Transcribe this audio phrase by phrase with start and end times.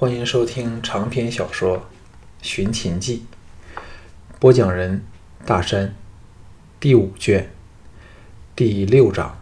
[0.00, 1.78] 欢迎收听长篇小说
[2.40, 3.26] 《寻秦记》，
[4.38, 5.02] 播讲人：
[5.44, 5.92] 大山，
[6.78, 7.50] 第五卷，
[8.54, 9.36] 第六章：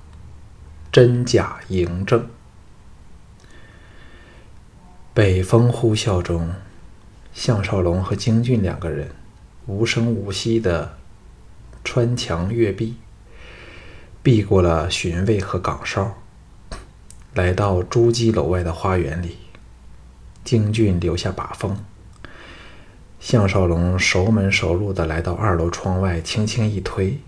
[0.91, 2.27] 真假嬴政。
[5.13, 6.55] 北风呼啸中，
[7.35, 9.11] 项少龙和京俊两个人
[9.67, 10.97] 无声无息地
[11.85, 12.97] 穿墙越壁，
[14.23, 16.17] 避过了巡卫和岗哨，
[17.35, 19.37] 来到朱姬楼外的花园里。
[20.47, 21.77] 京俊留下把风，
[23.19, 27.19] 项少龙熟门熟路的来到二楼窗外，轻轻一推，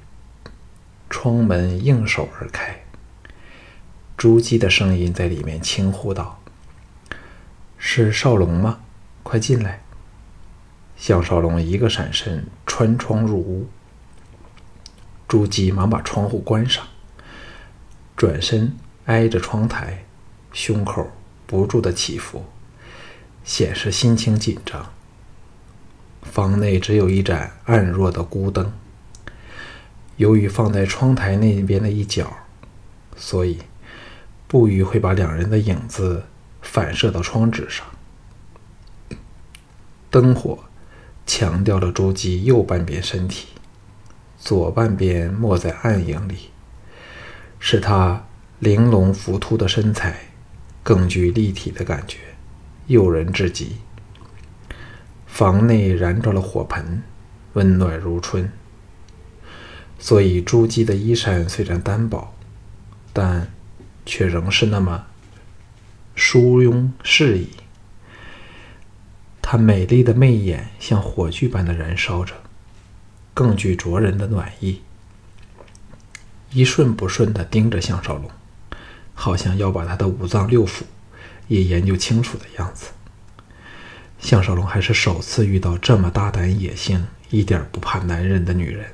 [1.10, 2.84] 窗门应手而开。
[4.16, 6.40] 朱姬的声音在里面轻呼道
[7.76, 8.78] ：“是少龙吗？
[9.24, 9.82] 快进来！”
[10.96, 13.68] 项少龙一个闪身穿窗入屋，
[15.26, 16.86] 朱姬忙把窗户关上，
[18.16, 20.04] 转身挨着窗台，
[20.52, 21.10] 胸口
[21.48, 22.44] 不住的起伏。
[23.48, 24.92] 显示心情紧张。
[26.20, 28.70] 房内只有一盏暗弱的孤灯，
[30.18, 32.30] 由于放在窗台那边的一角，
[33.16, 33.60] 所以
[34.46, 36.26] 不虞会把两人的影子
[36.60, 37.86] 反射到窗纸上。
[40.10, 40.58] 灯火
[41.26, 43.48] 强调了朱姬右半边身体，
[44.38, 46.50] 左半边没在暗影里，
[47.58, 48.26] 使她
[48.58, 50.18] 玲珑浮凸的身材
[50.82, 52.18] 更具立体的感觉。
[52.88, 53.76] 诱人至极。
[55.26, 57.02] 房内燃着了火盆，
[57.52, 58.50] 温暖如春。
[60.00, 62.34] 所以朱姬的衣衫虽然单薄，
[63.12, 63.52] 但
[64.04, 65.06] 却仍是那么
[66.16, 67.50] 疏慵适宜。
[69.40, 72.34] 她美丽的媚眼像火炬般的燃烧着，
[73.34, 74.82] 更具灼人的暖意。
[76.50, 78.30] 一瞬不瞬地盯着项少龙，
[79.14, 80.82] 好像要把他的五脏六腑。
[81.48, 82.90] 也研究清楚的样子。
[84.20, 88.86] 项少龙还是首次遇到这么大胆、野性、一点不怕男人的女人，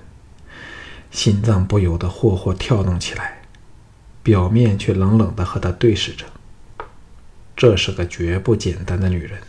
[1.11, 3.43] 心脏不由得霍霍跳动起来，
[4.23, 6.27] 表面却冷冷地和他对视着。
[7.57, 9.41] 这是个绝不简单的女人。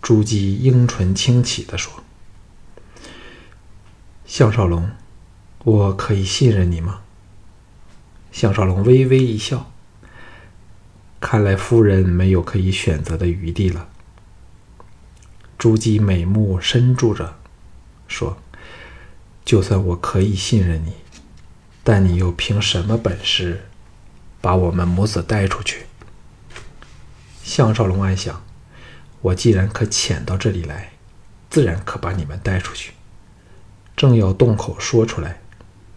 [0.00, 2.02] 朱姬樱唇轻启地说
[4.24, 4.90] ：“项少龙，
[5.64, 7.00] 我可以信任你吗？”
[8.32, 9.70] 项少龙微微一笑。
[11.20, 13.88] 看来夫人没有可以选择的余地了。
[15.58, 17.36] 朱姬美目深注着，
[18.08, 18.38] 说
[19.44, 20.94] ：“就算我可以信任你，
[21.84, 23.66] 但你又凭什么本事
[24.40, 25.84] 把我们母子带出去？”
[27.44, 28.42] 项少龙暗想
[29.20, 30.92] ：“我既然可潜到这里来，
[31.50, 32.94] 自然可把你们带出去。”
[33.94, 35.42] 正要动口说出来，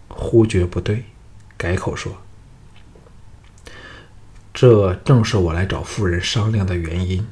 [0.09, 1.05] 忽觉不对，
[1.55, 2.22] 改口说。
[4.53, 7.27] 这正是我来找夫人商量的原因，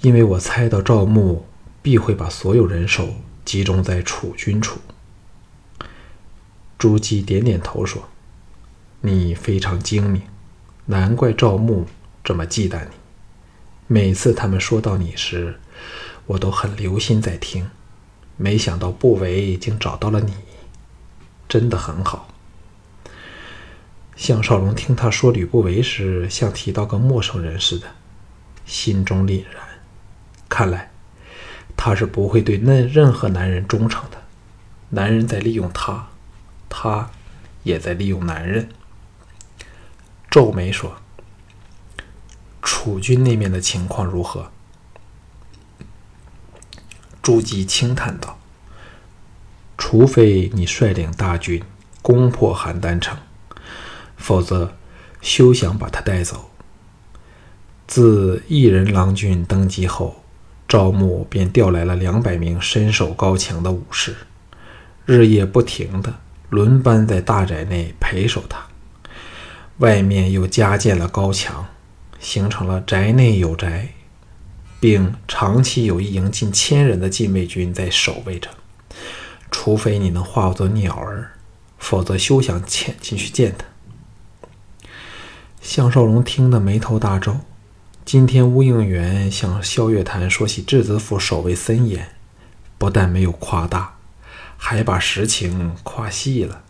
[0.00, 1.46] 因为我猜到赵牧
[1.82, 4.80] 必会把所有人手集中在楚军处。
[6.78, 8.08] 朱姬点点头说
[9.02, 10.22] ：“你非常精明，
[10.86, 11.86] 难怪赵牧
[12.24, 12.96] 这么忌惮你。
[13.86, 15.60] 每次他们说到你时，
[16.24, 17.70] 我都很留心在听，
[18.38, 20.32] 没想到不韦竟找到了你，
[21.46, 22.28] 真的很好。”
[24.16, 27.88] 项少龙听他说吕不韦时，像提到个陌生人似的，
[28.64, 29.62] 心中凛然。
[30.48, 30.90] 看来
[31.76, 34.22] 他是不会对那任何男人忠诚的。
[34.90, 36.08] 男人在利用他，
[36.68, 37.10] 他
[37.64, 38.68] 也在利用男人。
[40.30, 40.96] 皱眉说
[42.62, 44.52] ：“楚军那面的情况如何？”
[47.20, 48.38] 朱姬轻叹道
[49.76, 51.62] ：“除非你率领大军
[52.00, 53.18] 攻破邯郸城。”
[54.24, 54.72] 否则，
[55.20, 56.48] 休想把他带走。
[57.86, 60.24] 自异人郎君登基后，
[60.66, 64.16] 赵牧便调来了两百名身手高强的武士，
[65.04, 66.14] 日夜不停地
[66.48, 68.64] 轮班在大宅内陪守他。
[69.76, 71.66] 外面又加建了高墙，
[72.18, 73.90] 形成了宅内有宅，
[74.80, 78.48] 并长期有一营近千人的禁卫军在守卫着。
[79.50, 81.32] 除非你能化作鸟儿，
[81.76, 83.66] 否则休想潜进去见他。
[85.64, 87.38] 项少龙听得眉头大皱。
[88.04, 92.14] 今天乌应元向萧月潭说起质子府守卫森严，
[92.76, 93.96] 不但没有夸大，
[94.58, 96.62] 还把实情夸细了。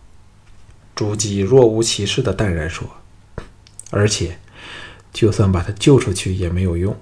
[0.94, 2.88] 朱姬若无其事的淡然说
[3.90, 4.38] ：“而且，
[5.12, 6.96] 就算把他救出去也没有用。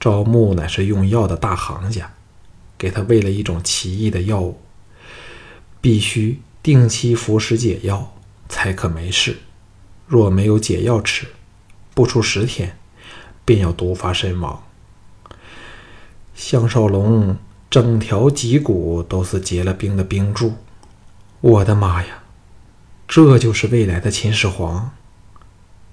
[0.00, 2.12] 赵牧乃是用药的大行家，
[2.76, 4.60] 给他喂了一种奇异的药物，
[5.80, 8.16] 必须定期服食解药
[8.48, 9.38] 才可没事。”
[10.08, 11.28] 若没有解药吃，
[11.94, 12.78] 不出十天，
[13.44, 14.64] 便要毒发身亡。
[16.34, 17.36] 项少龙
[17.68, 20.54] 整条脊骨都是结了冰的冰柱，
[21.42, 22.22] 我的妈呀！
[23.06, 24.92] 这就是未来的秦始皇。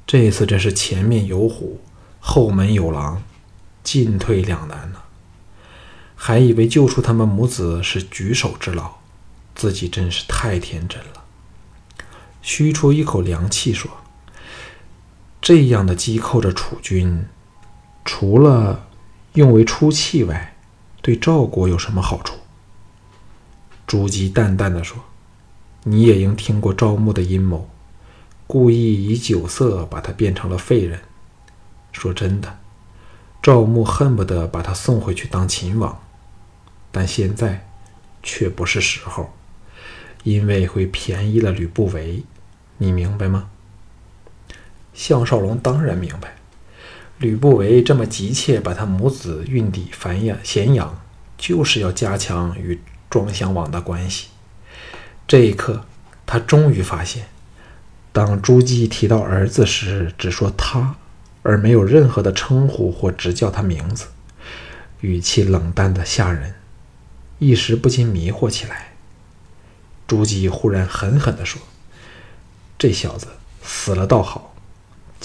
[0.08, 1.82] 这次真是前面有虎，
[2.20, 3.22] 后门有狼，
[3.84, 5.00] 进退两难呢。
[6.16, 8.92] 还以为救出他们母子是举手之劳，
[9.54, 11.26] 自己真是太天真了。
[12.42, 13.90] 吁出一口凉气，说
[15.46, 17.24] ：“这样的击扣着楚军，
[18.04, 18.88] 除了
[19.34, 20.56] 用为出气外，
[21.04, 22.34] 对赵国有什么好处？”
[23.86, 24.98] 朱姬淡淡的说
[25.86, 27.70] ：“你也应听过赵牧的阴谋，
[28.48, 31.00] 故意以酒色把他变成了废人。
[31.92, 32.58] 说真的，
[33.40, 36.02] 赵牧恨不得把他送回去当秦王。”
[36.92, 37.70] 但现在
[38.24, 39.32] 却不是时候，
[40.24, 42.24] 因为会便宜了吕不韦，
[42.80, 43.52] 你明白吗？
[44.96, 46.36] 项少龙当然明白，
[47.20, 51.00] 吕不韦这么急切把他母子运抵繁阳咸阳，
[51.38, 54.30] 就是要加强与庄襄王的关系。
[55.28, 55.86] 这一刻，
[56.26, 57.28] 他终于发现，
[58.12, 60.96] 当朱姬提到儿子时，只说他，
[61.44, 64.08] 而没有任何的称呼或直叫他名字，
[65.02, 66.56] 语气冷淡的吓人。
[67.38, 68.94] 一时不禁迷惑起来。
[70.08, 71.62] 朱姬忽然狠狠地说
[72.80, 73.28] ：“这小子
[73.62, 74.55] 死了倒好，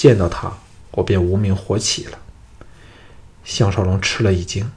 [0.01, 0.51] 见到他
[0.93, 2.19] 我便无名火起了。”
[3.45, 4.73] 项少龙吃了一惊。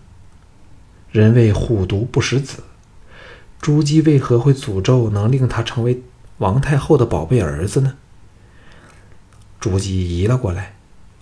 [1.12, 2.64] 人为虎毒不食子，
[3.62, 6.02] 朱姬为何会诅咒能令他成为
[6.40, 7.96] 王太后的宝贝儿子呢？
[9.62, 10.76] 朱姬移了过来，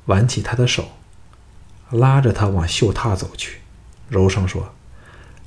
[0.06, 0.94] 挽起他的手，
[1.92, 3.60] 拉着他往绣榻走去，
[4.10, 4.74] 柔声说：“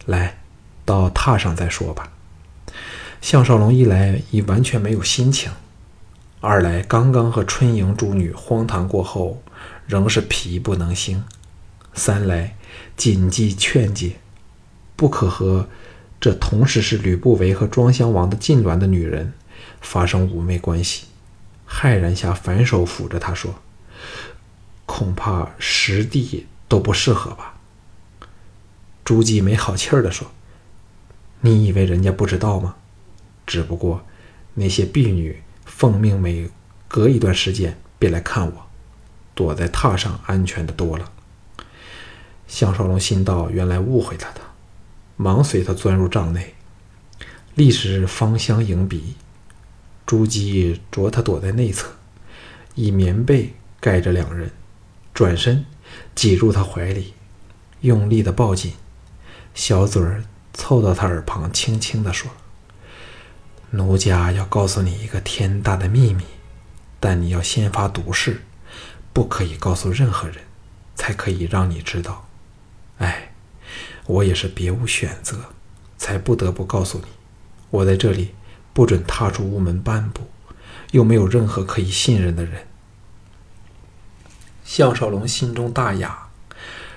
[0.06, 0.38] 来。”
[0.86, 2.12] 到榻上再说吧。
[3.20, 5.50] 项少龙一来已完全没有心情，
[6.44, 9.42] 二来刚刚和春莹诸女荒唐过后，
[9.86, 11.22] 仍是皮不能兴；
[11.94, 12.58] 三来
[12.98, 14.16] 谨记劝诫，
[14.94, 15.70] 不可和
[16.20, 19.32] 这同时是吕不韦和庄襄王的晋鸾的女人
[19.80, 21.06] 发生妩媚关系。
[21.66, 23.54] 骇然下反手抚着他说
[24.84, 27.54] ：“恐怕实地都不适合吧。”
[29.02, 30.30] 朱姬没好气儿地说。
[31.40, 32.76] 你以为人家不知道吗？
[33.46, 34.04] 只不过
[34.52, 35.42] 那些婢女
[35.84, 36.48] 奉命每
[36.88, 38.66] 隔一段时间便来看我，
[39.34, 41.12] 躲在榻上安全的多了。
[42.48, 44.40] 项少龙心道：原来误会了他，
[45.18, 46.54] 忙随他钻入帐内，
[47.54, 49.14] 立时芳香迎鼻。
[50.06, 51.90] 朱姬着他躲在内侧，
[52.74, 54.50] 以棉被盖着两人，
[55.12, 55.66] 转身
[56.14, 57.12] 挤入他怀里，
[57.82, 58.72] 用力的抱紧，
[59.52, 60.24] 小嘴儿。
[60.54, 62.30] 凑到他耳旁，轻轻的说
[63.76, 66.24] ：“奴家要告诉你一个天大的秘密，
[67.00, 68.42] 但你要先发毒誓，
[69.12, 70.38] 不可以告诉任何人，
[70.94, 72.28] 才可以让你知道。
[72.98, 73.32] 哎，
[74.06, 75.36] 我也是别无选择，
[75.98, 77.06] 才不得不告诉你。
[77.70, 78.34] 我在这里
[78.72, 80.22] 不准踏出屋门半步，
[80.92, 82.66] 又没有任何可以信任的人。”
[84.64, 86.28] 项少龙心中大哑，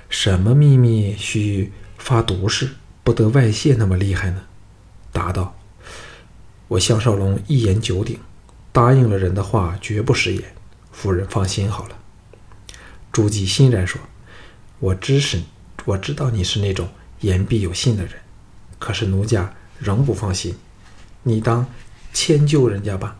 [0.10, 2.76] 什么秘密需发毒誓？
[3.04, 4.44] 不得外泄那么厉害呢？
[5.12, 5.57] 答道
[6.68, 8.20] ：“我项少龙一言九鼎，
[8.72, 10.44] 答应了人的话绝不食言。
[10.92, 11.98] 夫人放心好了。”
[13.12, 14.02] 朱姬欣然说
[14.80, 15.42] ：“我知是，
[15.86, 16.90] 我知道你是那种
[17.22, 18.14] 言必有信的人，
[18.80, 20.56] 可是奴家仍不放心。
[21.24, 21.66] 你当
[22.14, 23.18] 迁就人家吧。”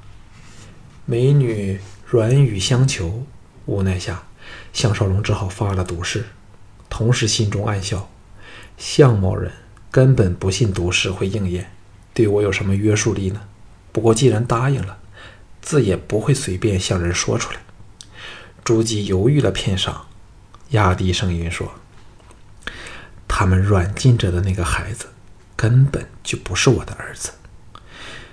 [1.06, 3.26] 美女软语相求，
[3.66, 4.24] 无奈下，
[4.74, 6.26] 项少龙只好发了毒誓，
[6.90, 8.10] 同时心中暗笑：
[8.78, 9.52] 项某人。
[9.90, 11.72] 根本不信毒誓会应验，
[12.18, 13.42] 对我有什么约束力呢？
[13.92, 14.98] 不过既然答应了，
[15.62, 17.60] 自也不会随便向人说出来。
[18.64, 19.96] 朱姬犹豫了片晌，
[20.70, 21.76] 压低声音说
[23.30, 25.10] ：“他们软禁着的那个孩子，
[25.56, 27.34] 根本就不是我的儿子。”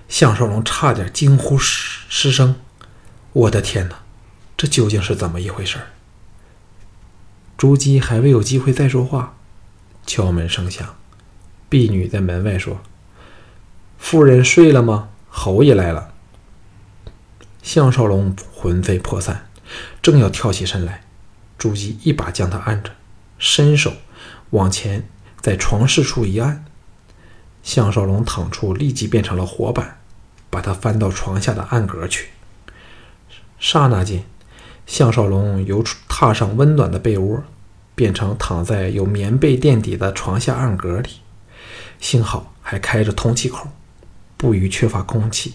[0.09, 2.57] 项少龙差点惊呼失失声
[3.35, 4.01] ：“我的天哪，
[4.57, 5.77] 这究竟是怎么一回事？”
[7.59, 9.37] 朱姬还未有机会再说话，
[10.07, 10.97] 敲门声响。
[11.69, 12.81] 婢女在门外说
[14.07, 15.09] ：“夫人睡了吗？
[15.31, 16.13] 侯爷来了。”
[17.65, 19.47] 项少龙魂飞魄散，
[20.03, 21.05] 正要跳起身来，
[21.57, 22.91] 朱姬一把将他按着，
[23.39, 23.95] 伸手
[24.51, 25.09] 往前
[25.41, 26.67] 在床室处一按，
[27.63, 29.97] 项少龙躺处立即变成了活板，
[30.51, 32.29] 把他翻到床下的暗格去。
[33.59, 34.23] 刹那间，
[34.87, 37.43] 项少龙由踏上温暖的被窝，
[37.95, 41.09] 变成躺在有棉被垫底的床下暗格里。
[41.99, 43.67] 幸好还开着通气口，
[44.45, 45.55] 不予缺乏空气。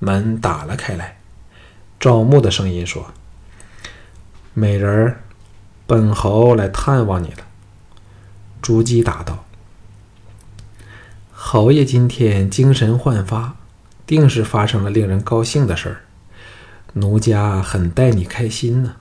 [0.00, 1.18] 门打了开来，
[2.00, 3.14] 赵牧的声音说
[4.52, 5.20] ：“美人儿，
[5.86, 7.46] 本侯来探望你了。”
[8.60, 9.44] 朱姬答道
[11.30, 13.54] ：“侯爷今天精神焕发，
[14.04, 16.00] 定是发生了令人高兴的事儿，
[16.94, 18.96] 奴家很待你开心呢。”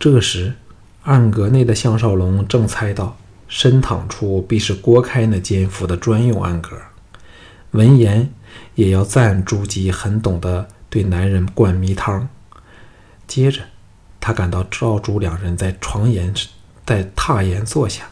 [0.00, 0.54] 这时，
[1.02, 6.80] 暗格内的项少龙正猜到深躺处必是郭开那奸夫的专用暗格，
[7.72, 8.32] 闻言
[8.74, 12.28] 也要赞朱姬很懂得对男人灌迷汤。
[13.26, 13.62] 接着，
[14.20, 16.34] 他感到赵朱两人在床沿、
[16.84, 18.10] 在榻沿坐下，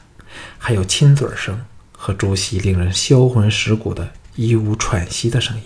[0.59, 5.63] 还有亲嘴声和朱熹令人销魂蚀骨的衣物喘息的声音。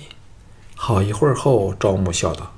[0.75, 2.55] 好一会儿后，赵牧笑道。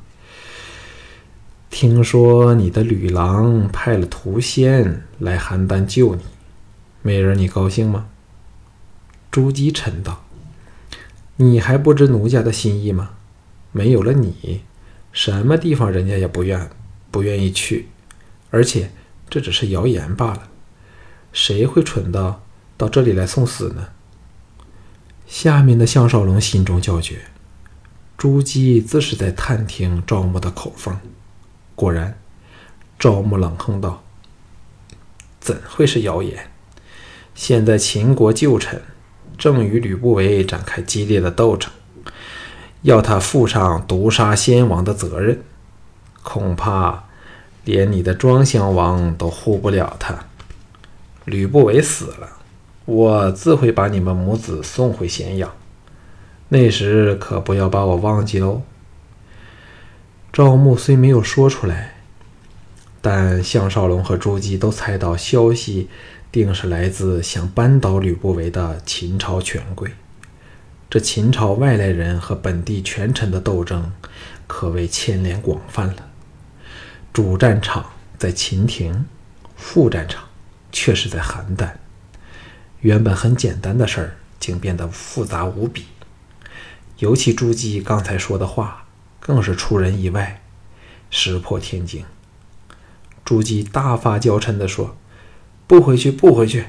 [1.68, 6.22] 听说你的吕郎派了屠仙来邯郸救你，
[7.02, 8.06] 美人，你高兴吗？
[9.32, 10.23] 朱姬沉道
[11.36, 13.10] ：“你还不知奴家的心意吗？
[13.72, 14.62] 没有了你，
[15.12, 16.70] 什么地方人家也不愿
[17.10, 17.88] 不愿意去，
[18.50, 18.90] 而且
[19.28, 20.48] 这只是谣言罢了。
[21.32, 22.42] 谁会蠢到
[22.76, 23.88] 到这里来送死呢？”
[25.26, 27.22] 下面的项少龙心中叫绝，
[28.16, 30.96] 朱姬自是在探听赵牧的口风。
[31.74, 32.16] 果然，
[32.96, 34.04] 赵牧冷哼道
[35.40, 36.50] ：“怎会是谣言？
[37.34, 38.80] 现在秦国旧臣
[39.36, 41.70] 正与吕不韦展开激烈的斗争，
[42.82, 45.40] 要他负上毒杀先王的责任，
[46.22, 47.04] 恐怕
[47.64, 50.26] 连你的庄襄王都护不了他。
[51.24, 52.28] 吕不韦死了，
[52.84, 55.50] 我自会把你们母子送回咸阳，
[56.48, 58.62] 那时可不要把我忘记喽。”
[60.32, 61.94] 赵牧虽没有说出来，
[63.00, 65.88] 但项少龙和朱姬都猜到消息
[66.34, 69.92] 定是来自想扳倒吕不韦的秦朝权贵。
[70.90, 73.92] 这秦朝外来人和本地权臣的斗争
[74.48, 76.10] 可谓牵连广泛了。
[77.12, 77.88] 主战场
[78.18, 79.04] 在秦庭，
[79.54, 80.24] 副战场
[80.72, 81.70] 却是在邯郸。
[82.80, 85.84] 原本很简单的事儿，竟变得复杂无比。
[86.98, 88.80] 尤其朱姬刚才说的话。
[89.20, 90.42] 更是出人意外，
[91.08, 92.04] 石破天惊。
[93.24, 94.98] 朱姬大发娇嗔地说
[95.66, 96.66] ：“不回去，不回去，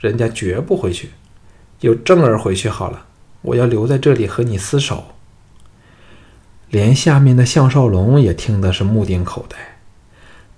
[0.00, 1.10] 人家绝不回去。
[1.80, 3.06] 有正儿回去好了，
[3.42, 5.12] 我要留在这里和你厮守。”
[6.70, 9.56] 连下面的项少龙也听得是目定口呆，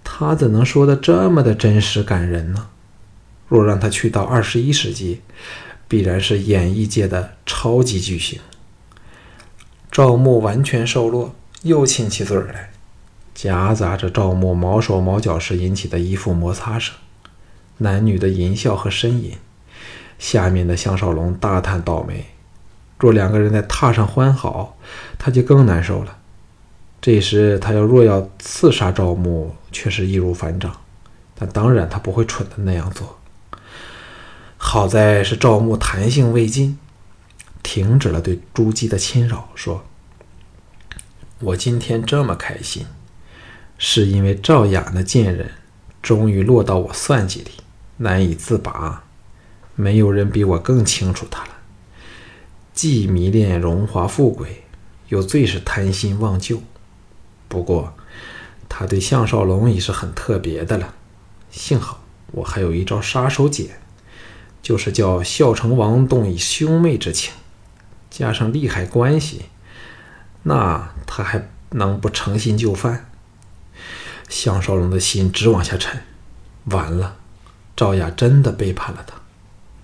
[0.03, 2.69] 他怎能说的这么的真实感人呢？
[3.47, 5.21] 若让他去到二十一世纪，
[5.87, 8.39] 必然是演艺界的超级巨星。
[9.91, 12.71] 赵牧完全受落，又亲起嘴来，
[13.35, 16.95] 夹杂着赵牧毛手毛脚时引起的衣服摩擦声，
[17.79, 19.33] 男女的淫笑和呻吟。
[20.19, 22.27] 下面的项少龙大叹倒霉：
[22.99, 24.77] 若两个人在榻上欢好，
[25.19, 26.19] 他就更难受了。
[27.01, 30.77] 这时他要若要刺杀赵牧，却是易如反掌。
[31.35, 33.19] 但当然他不会蠢的那样做。
[34.57, 36.79] 好在是赵牧弹性未尽。
[37.61, 39.85] 停止了对朱姬的侵扰，说
[41.41, 42.87] ：“我今天这么开心，
[43.77, 45.51] 是因为赵雅那贱人
[46.01, 47.51] 终于落到我算计里，
[47.99, 49.05] 难以自拔。
[49.77, 51.51] 没有人比我更清楚他了，
[52.75, 54.65] 既迷恋荣华富贵，
[55.09, 56.61] 又最是贪心忘旧。
[57.47, 57.95] 不过，
[58.69, 60.95] 他对项少龙已是很特别的了。
[61.51, 62.03] 幸好
[62.33, 63.71] 我还有一招杀手锏，
[64.61, 67.33] 就是叫孝成王动以兄妹之情。”
[68.11, 69.45] 加上利害关系，
[70.43, 73.09] 那他还能不诚心就范？
[74.29, 76.03] 项少龙的心直往下沉。
[76.65, 77.18] 完了，
[77.79, 79.15] 赵雅真的背叛了他。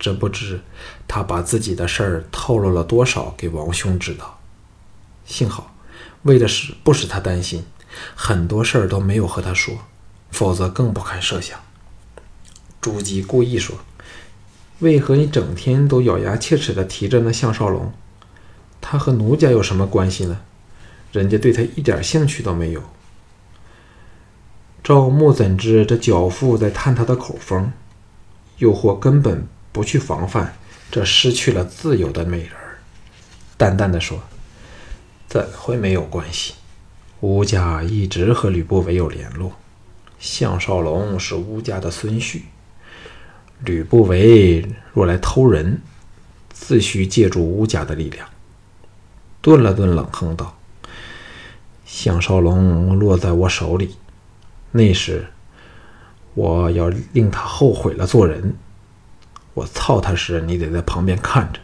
[0.00, 0.60] 这不知
[1.06, 4.40] 他把自己的事儿透露了多少给王兄知道。
[5.24, 5.72] 幸好，
[6.24, 7.64] 为的是不使他担心，
[8.16, 9.78] 很多事儿都没有和他说，
[10.32, 11.60] 否则更不堪设想。
[12.80, 13.76] 朱姬故意说
[14.80, 17.92] ：“为何你整天都咬牙切齿地提着那项少龙？”
[18.82, 20.40] 他和奴家有什么关系呢？
[21.12, 22.82] 人家对他一点兴趣都没有。
[24.82, 27.72] 赵牧怎知这脚妇在探他的口风，
[28.58, 30.56] 又或根本不去防范
[30.90, 32.78] 这失去了自由的美人儿？
[33.56, 34.22] 淡淡的说
[35.28, 36.54] ：“怎会没有关系？
[37.20, 39.52] 乌家一直和吕不韦有联络。
[40.18, 42.42] 项少龙是乌家的孙婿，
[43.64, 45.80] 吕不韦若来偷人，
[46.50, 48.28] 自需借助乌家的力量。”
[49.42, 50.56] 顿了顿，冷哼道
[51.84, 53.96] ：“项少龙落在我手里，
[54.70, 55.28] 那时
[56.34, 58.56] 我要令他后悔了做人。
[59.54, 61.60] 我操他时，你得在旁边看着。”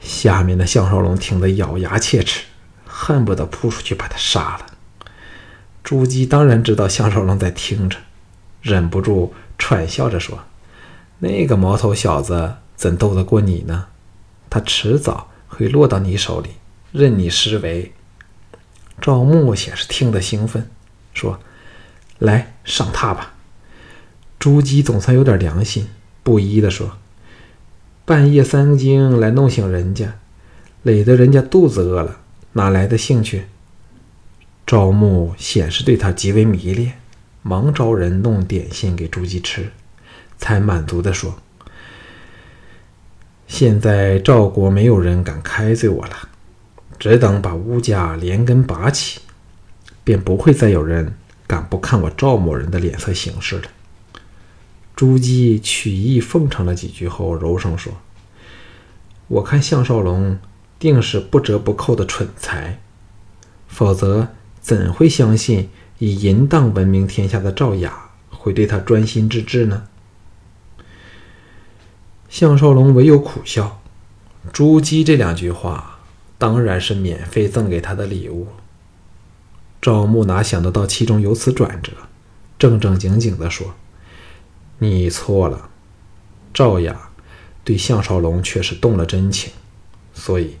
[0.00, 2.44] 下面的项少龙听得咬牙切齿，
[2.86, 4.66] 恨不得扑出去把他杀了。
[5.82, 7.96] 朱姬当然知道项少龙在听着，
[8.60, 10.40] 忍不住喘笑着说
[11.20, 13.86] ：“那个毛头小子怎斗得过你呢？
[14.50, 16.50] 他迟早会落到你手里，
[16.92, 17.92] 任你施为。”
[19.00, 20.70] 赵牧显是听得兴奋，
[21.14, 21.40] 说
[22.18, 23.33] ：“来上榻吧。”
[24.38, 25.88] 朱姬总算有点良心，
[26.22, 26.98] 不依地说
[28.04, 30.18] ：“半夜三更来弄醒人家，
[30.82, 32.20] 累得人家肚子饿了，
[32.52, 33.44] 哪来的兴趣？”
[34.66, 37.00] 赵牧显是对他极为迷恋，
[37.42, 39.70] 忙招人弄点心给朱姬吃，
[40.36, 41.36] 才满足地说
[43.48, 46.28] ：“现在赵国没有人敢开罪我了，
[46.98, 49.20] 只等把乌家连根拔起，
[50.02, 51.14] 便不会再有人
[51.46, 53.64] 敢不看我赵某人的脸色行事了。”
[54.96, 57.92] 朱姬曲意奉承了几句后，柔声说
[59.28, 60.38] ：“我看项少龙
[60.78, 62.80] 定是不折不扣的蠢材，
[63.68, 64.28] 否则。”
[64.64, 69.84] 怎会相信以淫荡闻名天下的赵雅会对他专心致志呢？
[72.30, 73.82] 项少龙唯有苦笑。
[74.54, 76.00] 朱姬这两句话
[76.38, 78.46] 当然是免费赠给他的礼物。
[79.82, 81.92] 赵牧哪想得到其中有此转折，
[82.58, 83.74] 正正经经地说
[84.84, 85.70] ：“你错了，
[86.52, 87.08] 赵雅
[87.64, 89.52] 对项少龙却是动了真情，
[90.12, 90.56] 所以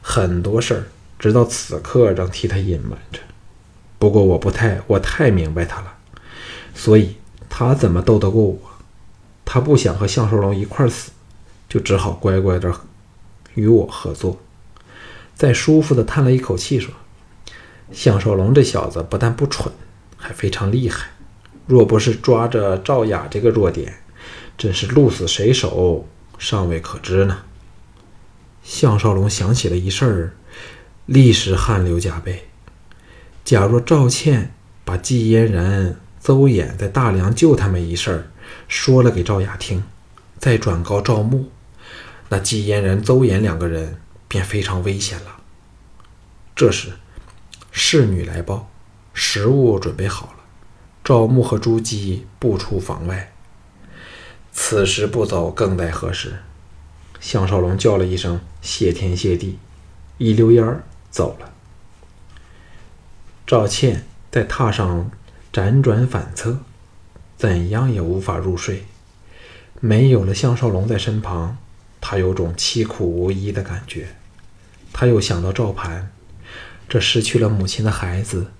[0.00, 0.86] 很多事儿
[1.18, 3.20] 直到此刻仍替他隐瞒着。”
[3.98, 5.94] 不过我不太，我太明白他了，
[6.74, 7.16] 所以
[7.48, 8.58] 他怎么斗得过我？
[9.44, 11.12] 他不想和项少龙一块死，
[11.68, 12.80] 就只好乖乖的
[13.54, 14.38] 与我合作。
[15.34, 16.92] 再舒服的叹了一口气，说
[17.92, 19.72] ：“项少龙这小子不但不蠢，
[20.16, 21.08] 还非常厉害。
[21.66, 23.94] 若不是抓着赵雅这个弱点，
[24.56, 26.08] 真是鹿死谁手
[26.38, 27.42] 尚未可知呢。”
[28.62, 30.36] 项少龙想起了一事儿，
[31.06, 32.48] 立时汗流浃背。
[33.44, 34.52] 假若赵倩
[34.84, 38.30] 把季嫣然、邹衍在大梁救他们一事儿
[38.66, 39.84] 说了给赵雅听，
[40.38, 41.48] 再转告赵牧，
[42.28, 45.36] 那季嫣然、邹衍两个人便非常危险了。
[46.56, 46.88] 这时，
[47.70, 48.68] 侍女来报，
[49.14, 50.35] 食物准备好了，
[51.06, 53.32] 赵牧和朱姬步出房外。
[54.50, 56.38] 此时不走，更待何时？
[57.20, 59.56] 项少龙叫了一声“谢天谢地”，
[60.18, 61.52] 一溜烟儿走了。
[63.46, 65.08] 赵倩在榻上
[65.52, 66.58] 辗转反侧，
[67.36, 68.84] 怎样也无法入睡。
[69.78, 71.56] 没有了项少龙在身旁，
[72.00, 74.08] 她有种凄苦无依的感觉。
[74.92, 76.10] 她又想到赵盘，
[76.88, 78.50] 这失去了母亲的孩子，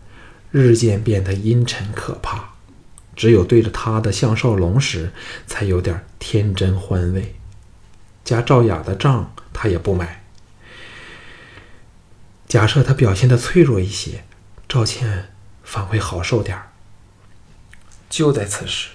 [0.58, 2.54] 日渐变得阴沉可怕。
[3.14, 5.12] 只有对着他的项少龙时，
[5.46, 7.34] 才有点天真欢慰。
[8.24, 10.24] 加赵雅的账，他也不买。
[12.48, 14.24] 假设他表现的脆弱一些。
[14.68, 15.28] 赵倩
[15.62, 16.72] 反会好受点儿。
[18.10, 18.88] 就在此时，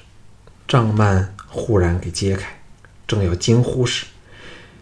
[0.68, 2.62] 帐幔忽然给揭开，
[3.08, 4.08] 正要惊呼时，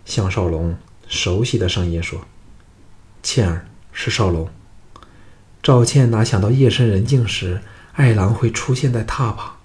[0.06, 2.26] 向少龙熟悉的声音说
[3.22, 4.50] ：“倩儿，是少龙。”
[5.70, 7.62] 赵倩哪想到夜深人静时，
[7.94, 9.58] 爱郎会出现在榻旁，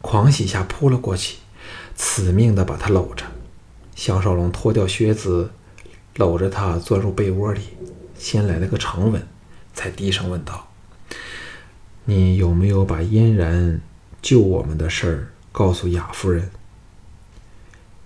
[0.00, 1.36] 狂喜下扑了过去，
[1.94, 3.24] 死命的把她搂着。
[3.94, 5.52] 向少龙脱掉靴子，
[6.16, 7.60] 搂着她钻入被窝里，
[8.18, 9.24] 先来了个长吻。
[9.72, 10.66] 才低声问道
[12.06, 13.80] ：“你有没有把嫣然
[14.20, 16.50] 救我们的事儿告诉雅夫人？”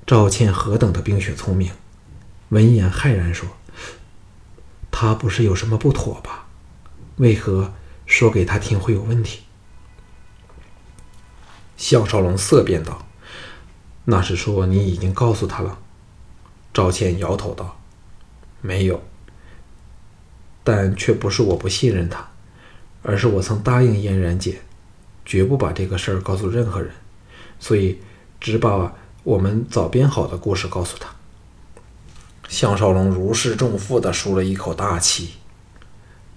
[0.07, 1.73] 赵倩何等的冰雪聪明，
[2.51, 3.49] 闻言骇然说
[4.93, 6.48] ：“他不是有什么不妥吧？
[7.19, 7.73] 为何
[8.07, 9.43] 说给他听会有问题？”
[11.77, 13.07] 项少龙色变道
[14.05, 15.79] ：“那是说你已经告诉他了？”
[16.75, 17.79] 赵倩摇头道
[18.61, 19.01] ：“没有。”
[20.65, 22.29] 但却不是我不信任他，
[23.03, 24.61] 而是我曾答应嫣然姐，
[25.25, 26.93] 绝不把这个事儿告诉任何人，
[27.59, 27.99] 所以
[28.39, 31.09] 只把我们早编好的故事告诉他。
[32.49, 35.35] 项少龙如释重负地舒了一口大气。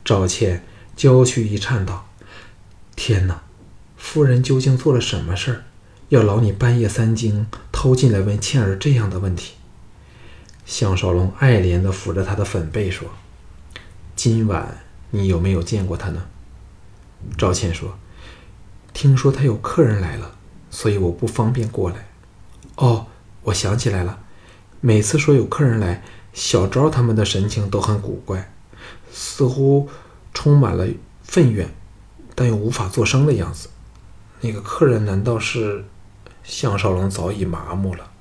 [0.06, 0.64] 赵倩
[1.02, 2.08] 娇躯一颤道
[2.96, 3.42] ：“天哪，
[3.98, 5.64] 夫人究竟做了什么事儿，
[6.10, 9.54] 要劳你半夜三更偷进来问倩儿这样的问题？”
[10.64, 13.08] 项少龙爱怜的抚着她的粉背说。
[14.16, 14.78] 今晚
[15.10, 16.22] 你有没有见过他呢？
[17.36, 17.98] 赵倩说
[18.94, 20.36] ：“听说他有客人来了，
[20.70, 22.10] 所以我不方便过来。”
[22.78, 23.08] 哦，
[23.42, 24.20] 我想起来了，
[24.80, 28.54] 每次说有客人来，小昭他们的神情都很古怪，
[29.12, 29.90] 似乎
[30.34, 30.88] 充满了
[31.24, 31.74] 愤怨，
[32.36, 33.70] 但又无法作声的样子。
[34.42, 35.86] 那个客人难道是？
[36.44, 38.12] 项少龙早已麻木了，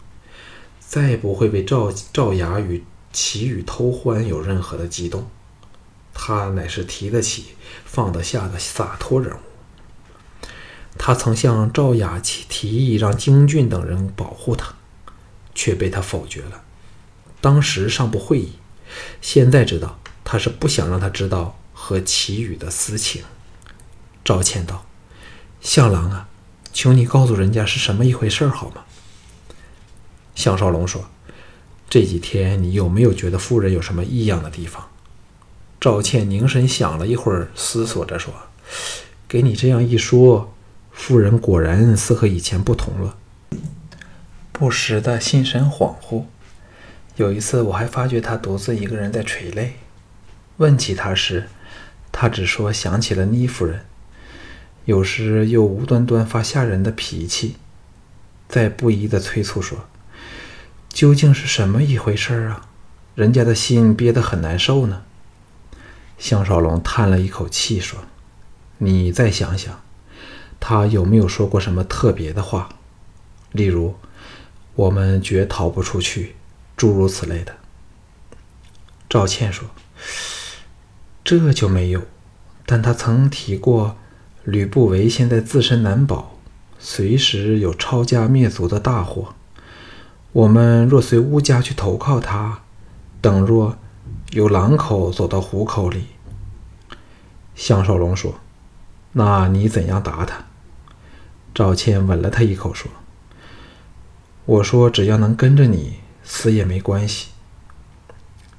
[0.78, 5.26] 再不会为赵赵雅与祁宇偷欢有任何的激动。
[6.12, 7.54] 他乃是提得起、
[7.86, 9.40] 放得下的洒脱人物。
[10.98, 14.74] 他曾向赵雅提议让京俊等人保护他，
[15.54, 16.62] 却被他否决了。
[17.40, 18.52] 当时尚不会意，
[19.22, 21.58] 现在知道他是不想让他知道
[21.90, 23.24] 和祁宇的私情。
[24.24, 24.86] 赵倩道
[25.60, 26.28] ：“向郎啊，
[26.72, 28.84] 求你告诉人家是什么一回事好吗？”
[30.36, 31.10] 项少龙说
[31.90, 34.88] ：“这几天你有没有觉得夫人有什么异样的地方？”
[35.80, 38.32] 赵倩凝神想了一会儿，思索着说
[39.26, 40.54] ：“给你这样一说，
[40.92, 43.16] 夫人果然似和以前不同了，
[44.52, 46.26] 不时的心神恍惚。
[47.16, 49.72] 有一次，我还发觉她独自一个人在垂泪。
[50.58, 51.48] 问起她时，
[52.12, 53.86] 他只说想起了倪夫人。
[54.86, 57.56] 有时又无端端发吓人的脾气，
[58.48, 59.86] 在不宜的催促说
[60.88, 62.68] ：‘究竟是什么一回事啊？
[63.14, 65.02] 人家的心憋得很难受呢。’”
[66.18, 68.00] 项少龙叹了一口气，说
[68.78, 69.80] ：“你再想想，
[70.58, 72.70] 他有没有说过什么特别的话？
[73.52, 73.96] 例如，
[74.74, 76.36] 我们绝逃不出去，
[76.76, 77.56] 诸如此类的。”
[79.08, 79.68] 赵倩说
[81.30, 82.02] ：“这就没有，
[82.66, 83.94] 但他曾提过，
[84.42, 86.36] 吕不韦现在自身难保，
[86.80, 89.36] 随时有抄家灭族的大祸。
[90.32, 92.62] 我们若随乌家去投靠他，
[93.20, 93.76] 等若……”
[94.34, 96.06] 由狼口走到虎口里，
[97.54, 98.40] 项少龙说
[99.14, 100.46] ：“那你怎样答他？”
[101.54, 102.90] 赵倩吻了他一口，说
[104.46, 107.28] ：“我说只要能跟着你，死也没关系。”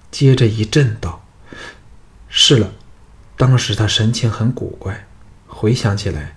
[0.10, 1.21] 接着一震道
[2.44, 2.72] ：“是了。”
[3.38, 5.06] 当时他神情很古怪，
[5.46, 6.36] 回想起来，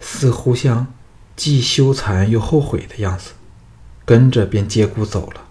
[0.00, 0.92] 似乎像
[1.36, 3.34] 既羞惭又后悔的样子，
[4.04, 5.42] 跟着便接骨走了。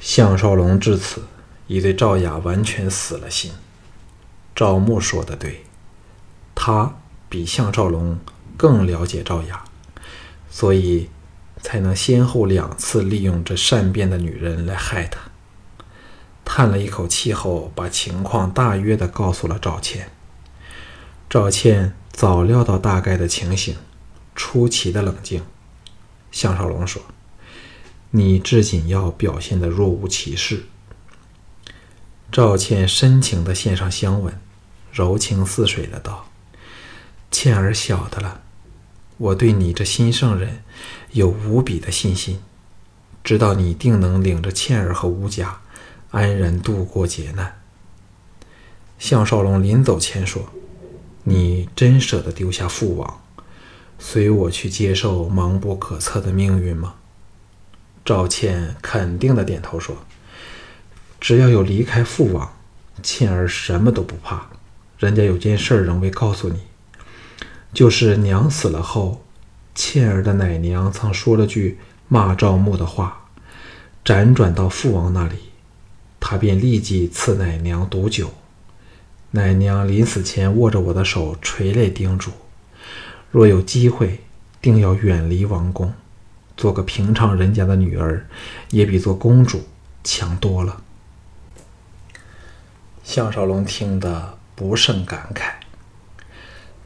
[0.00, 1.24] 项少龙至此。
[1.66, 3.50] 已对赵雅完全死了心。
[4.54, 5.64] 赵牧说的对，
[6.54, 6.94] 他
[7.30, 8.18] 比项少龙
[8.54, 9.64] 更了解赵雅，
[10.50, 11.08] 所以
[11.62, 15.18] 才能先后两次利用这善变的女人来害他。
[16.44, 20.10] 叹了一口气后，把情况大约的告诉了赵倩。
[21.28, 23.76] 赵倩早料到大概的情形，
[24.34, 25.42] 出奇的冷静。
[26.30, 27.02] 项少龙说
[28.10, 30.66] ：“你至紧要表现的若无其事。”
[32.30, 34.38] 赵倩深情的献上香吻，
[34.92, 36.26] 柔情似水的道
[37.30, 38.42] ：“倩儿晓得了，
[39.16, 40.62] 我对你这新圣人
[41.12, 42.40] 有无比的信心，
[43.22, 45.60] 知道你定能领着倩儿和吴家
[46.14, 47.60] 安然度过劫难。”
[48.98, 50.48] 项少龙临走前说
[51.24, 53.22] ：“你真舍得丢下父王，
[53.98, 56.94] 随我去接受茫不可测的命运吗？”
[58.04, 59.96] 赵倩肯定的点头说。
[61.20, 62.52] 只要有离开父王，
[63.02, 64.46] 倩儿什么都不怕。
[64.98, 66.60] 人家有件事儿仍未告诉你，
[67.72, 69.24] 就是娘死了后，
[69.74, 73.26] 倩儿的奶娘曾说了句骂赵牧的话，
[74.04, 75.36] 辗转到父王那里，
[76.26, 78.32] 他便立即赐奶娘毒酒。
[79.32, 82.30] 奶娘临死前握着我的手，垂泪叮嘱：
[83.30, 84.24] 若有机会，
[84.62, 85.92] 定要远离王宫，
[86.56, 88.26] 做个平常人家的女儿，
[88.70, 89.64] 也比做公主
[90.02, 90.80] 强多了。
[93.02, 95.50] 项少龙听得不胜感慨，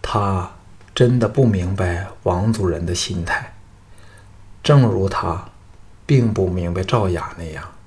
[0.02, 0.50] 他
[0.92, 3.54] 真的不明白王族人的心态，
[4.64, 5.48] 正如他
[6.04, 7.77] 并不明白赵雅那样。